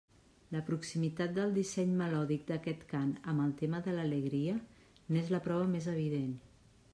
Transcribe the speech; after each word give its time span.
La 0.53 0.61
proximitat 0.69 1.35
del 1.35 1.51
disseny 1.57 1.91
melòdic 1.99 2.47
d'aquest 2.47 2.81
cant 2.93 3.11
amb 3.33 3.45
el 3.45 3.53
tema 3.61 3.83
de 3.89 3.95
l'alegria 3.99 4.57
n'és 5.13 5.31
la 5.37 5.43
prova 5.51 5.69
més 5.77 5.91
evident. 5.95 6.35